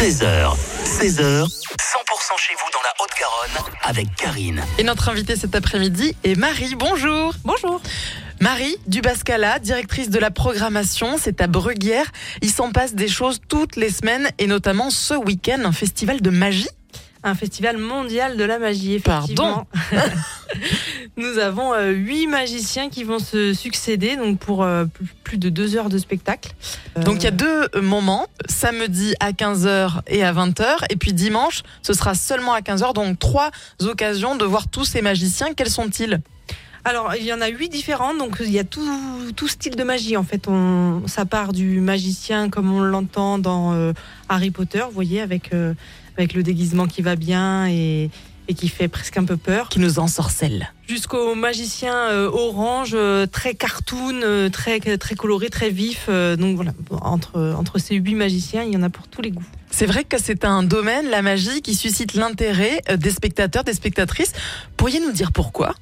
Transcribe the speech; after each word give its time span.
13h, 0.00 0.56
16h, 0.82 1.44
100% 1.44 1.46
chez 2.38 2.54
vous 2.54 2.70
dans 2.72 2.80
la 2.82 2.94
Haute-Garonne 3.00 3.74
avec 3.82 4.14
Karine. 4.16 4.62
Et 4.78 4.82
notre 4.82 5.10
invitée 5.10 5.36
cet 5.36 5.54
après-midi 5.54 6.16
est 6.24 6.36
Marie. 6.36 6.74
Bonjour. 6.74 7.34
Bonjour. 7.44 7.82
Marie 8.40 8.78
Dubascala, 8.86 9.58
directrice 9.58 10.08
de 10.08 10.18
la 10.18 10.30
programmation, 10.30 11.18
c'est 11.20 11.42
à 11.42 11.48
Bruguière. 11.48 12.06
Il 12.40 12.48
s'en 12.48 12.72
passe 12.72 12.94
des 12.94 13.08
choses 13.08 13.42
toutes 13.46 13.76
les 13.76 13.90
semaines 13.90 14.30
et 14.38 14.46
notamment 14.46 14.88
ce 14.88 15.12
week-end, 15.12 15.60
un 15.66 15.72
festival 15.72 16.22
de 16.22 16.30
magie. 16.30 16.70
Un 17.22 17.34
festival 17.34 17.76
mondial 17.76 18.38
de 18.38 18.44
la 18.44 18.58
magie, 18.58 18.94
effectivement. 18.94 19.66
Pardon 19.90 20.12
Nous 21.16 21.38
avons 21.38 21.72
euh, 21.74 21.90
huit 21.90 22.26
magiciens 22.26 22.88
qui 22.88 23.04
vont 23.04 23.18
se 23.18 23.54
succéder 23.54 24.16
donc 24.16 24.38
pour 24.38 24.62
euh, 24.62 24.84
plus- 25.24 25.38
de 25.38 25.48
deux 25.48 25.76
heures 25.76 25.88
de 25.88 25.98
spectacle. 25.98 26.52
Euh, 26.96 27.02
Donc 27.02 27.16
il 27.18 27.24
y 27.24 27.28
a 27.28 27.30
deux 27.30 27.68
moments, 27.80 28.26
samedi 28.48 29.14
à 29.20 29.30
15h 29.32 30.00
et 30.08 30.24
à 30.24 30.32
20h, 30.32 30.84
et 30.90 30.96
puis 30.96 31.12
dimanche, 31.12 31.62
ce 31.82 31.92
sera 31.92 32.14
seulement 32.14 32.52
à 32.52 32.60
15h, 32.60 32.94
donc 32.94 33.18
trois 33.18 33.50
occasions 33.80 34.34
de 34.36 34.44
voir 34.44 34.66
tous 34.68 34.84
ces 34.84 35.02
magiciens. 35.02 35.54
Quels 35.54 35.70
sont-ils? 35.70 36.20
Alors, 36.84 37.14
il 37.14 37.24
y 37.24 37.32
en 37.32 37.40
a 37.42 37.48
huit 37.48 37.68
différents, 37.68 38.14
donc 38.14 38.38
il 38.40 38.50
y 38.50 38.58
a 38.58 38.64
tout, 38.64 38.82
tout 39.36 39.48
style 39.48 39.76
de 39.76 39.84
magie. 39.84 40.16
En 40.16 40.24
fait, 40.24 40.48
on, 40.48 41.02
ça 41.06 41.26
part 41.26 41.52
du 41.52 41.78
magicien 41.80 42.48
comme 42.48 42.72
on 42.72 42.80
l'entend 42.80 43.38
dans 43.38 43.74
euh, 43.74 43.92
Harry 44.30 44.50
Potter, 44.50 44.80
vous 44.86 44.90
voyez, 44.94 45.20
avec, 45.20 45.52
euh, 45.52 45.74
avec 46.16 46.32
le 46.32 46.42
déguisement 46.42 46.86
qui 46.86 47.02
va 47.02 47.16
bien 47.16 47.66
et, 47.68 48.10
et 48.50 48.54
qui 48.54 48.68
fait 48.68 48.88
presque 48.88 49.16
un 49.16 49.24
peu 49.24 49.36
peur, 49.36 49.68
Qui 49.68 49.78
nous 49.78 50.00
ensorcellent 50.00 50.72
jusqu'au 50.88 51.36
magicien 51.36 51.94
euh, 52.10 52.28
orange, 52.28 52.90
euh, 52.94 53.24
très 53.24 53.54
cartoon, 53.54 54.22
euh, 54.24 54.48
très, 54.48 54.80
très 54.80 55.14
coloré, 55.14 55.48
très 55.48 55.70
vif. 55.70 56.06
euh, 56.08 56.34
donc 56.34 56.56
voilà, 56.56 56.72
entre, 57.00 57.54
entre 57.56 57.78
ces 57.78 57.94
huit 57.94 58.16
magiciens, 58.16 58.64
il 58.64 58.74
y 58.74 58.76
en 58.76 58.82
a 58.82 58.90
pour 58.90 59.06
tous 59.06 59.22
les 59.22 59.30
goûts. 59.30 59.44
C'est 59.70 59.86
vrai 59.86 60.02
que 60.02 60.20
c'est 60.20 60.44
un 60.44 60.64
domaine, 60.64 61.08
la 61.08 61.22
magie, 61.22 61.62
qui 61.62 61.76
suscite 61.76 62.14
l'intérêt 62.14 62.82
des 62.98 63.10
spectateurs, 63.12 63.62
des 63.62 63.72
spectatrices. 63.72 64.32
Pourriez 64.76 64.98
nous 64.98 65.12
dire 65.12 65.30
pourquoi? 65.30 65.76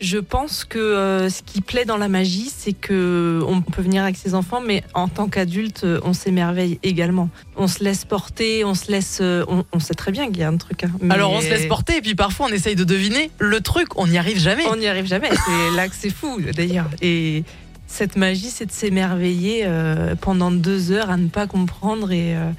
Je 0.00 0.16
pense 0.18 0.64
que 0.64 0.78
euh, 0.78 1.28
ce 1.28 1.42
qui 1.42 1.60
plaît 1.60 1.84
dans 1.84 1.98
la 1.98 2.08
magie, 2.08 2.50
c'est 2.54 2.72
que 2.72 3.40
on 3.46 3.60
peut 3.60 3.82
venir 3.82 4.02
avec 4.02 4.16
ses 4.16 4.34
enfants, 4.34 4.62
mais 4.66 4.82
en 4.94 5.08
tant 5.08 5.28
qu'adulte, 5.28 5.84
euh, 5.84 6.00
on 6.04 6.14
s'émerveille 6.14 6.78
également. 6.82 7.28
On 7.56 7.68
se 7.68 7.84
laisse 7.84 8.06
porter, 8.06 8.64
on 8.64 8.74
se 8.74 8.90
laisse. 8.90 9.18
euh, 9.20 9.44
on, 9.48 9.64
on 9.72 9.78
sait 9.78 9.92
très 9.94 10.10
bien 10.10 10.28
qu'il 10.28 10.38
y 10.38 10.42
a 10.42 10.48
un 10.48 10.56
truc. 10.56 10.84
hein, 10.84 10.90
mais 11.02 11.12
Alors 11.14 11.32
on 11.32 11.40
se 11.42 11.48
laisse 11.50 11.66
porter 11.66 11.98
et 11.98 12.00
puis 12.00 12.14
parfois 12.14 12.46
on 12.48 12.52
essaye 12.52 12.76
de 12.76 12.84
deviner 12.84 13.30
le 13.38 13.60
truc, 13.60 13.88
on 13.96 14.06
n'y 14.06 14.16
arrive 14.16 14.38
jamais. 14.38 14.64
On 14.70 14.76
n'y 14.76 14.86
arrive 14.86 15.06
jamais. 15.06 15.28
C'est 15.30 15.76
là 15.76 15.86
que 15.88 15.94
c'est 15.94 16.08
fou, 16.10 16.40
d'ailleurs. 16.56 16.88
Et 17.02 17.44
cette 17.86 18.16
magie, 18.16 18.48
c'est 18.50 18.66
de 18.66 18.72
s'émerveiller 18.72 19.64
euh, 19.66 20.14
pendant 20.18 20.50
deux 20.50 20.92
heures 20.92 21.10
à 21.10 21.18
ne 21.18 21.28
pas 21.28 21.46
comprendre 21.46 22.10
et, 22.10 22.36
euh, 22.36 22.50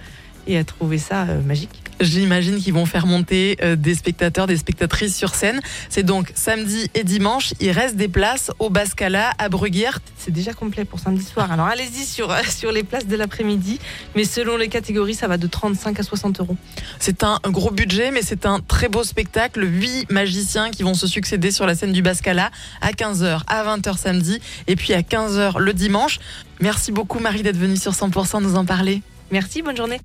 et 0.47 0.58
à 0.58 0.64
trouver 0.64 0.97
ça 0.97 1.23
euh, 1.23 1.42
magique. 1.42 1.81
J'imagine 2.02 2.58
qu'ils 2.59 2.73
vont 2.73 2.88
faire 2.88 3.06
monter 3.06 3.58
euh, 3.61 3.75
des 3.75 3.94
spectateurs, 3.94 4.48
des 4.48 4.58
spectatrices 4.58 5.16
sur 5.16 5.36
scène. 5.36 5.59
C'est 5.88 6.02
donc 6.02 6.31
samedi 6.33 6.89
et 6.95 7.03
dimanche. 7.03 7.53
Il 7.59 7.70
reste 7.70 7.95
des 7.95 8.08
places 8.08 8.52
au 8.58 8.72
Bascala 8.72 9.33
à 9.38 9.50
Bruguière. 9.50 10.00
C'est 10.17 10.31
déjà 10.31 10.53
complet 10.53 10.83
pour 10.83 11.00
samedi 11.00 11.23
soir. 11.23 11.52
Alors 11.52 11.67
allez-y 11.67 12.03
sur, 12.06 12.36
sur 12.50 12.72
les 12.72 12.83
places 12.83 13.06
de 13.06 13.16
l'après-midi. 13.16 13.80
Mais 14.16 14.23
selon 14.23 14.58
les 14.58 14.67
catégories, 14.67 15.14
ça 15.14 15.28
va 15.28 15.38
de 15.38 15.45
35 15.45 16.00
à 16.00 16.03
60 16.03 16.39
euros. 16.39 16.58
C'est 16.98 17.23
un 17.23 17.39
gros 17.45 17.72
budget, 17.72 18.09
mais 18.09 18.23
c'est 18.23 18.48
un 18.48 18.59
très 18.59 18.89
beau 18.89 19.03
spectacle. 19.03 19.64
Huit 19.64 20.09
magiciens 20.09 20.72
qui 20.72 20.81
vont 20.81 20.95
se 20.95 21.05
succéder 21.05 21.52
sur 21.52 21.67
la 21.67 21.76
scène 21.76 21.92
du 21.92 22.02
Bascala 22.02 22.50
à 22.81 22.92
15h, 22.94 23.42
à 23.45 23.64
20h 23.64 23.98
samedi 23.98 24.39
et 24.66 24.76
puis 24.76 24.94
à 24.94 25.02
15h 25.02 25.59
le 25.59 25.73
dimanche. 25.73 26.20
Merci 26.59 26.92
beaucoup 26.92 27.20
Marie 27.20 27.44
d'être 27.44 27.58
venue 27.58 27.78
sur 27.78 27.92
100% 27.92 28.42
nous 28.42 28.55
en 28.55 28.66
parler. 28.66 29.03
Merci, 29.31 29.61
bonne 29.61 29.78
journée. 29.78 30.00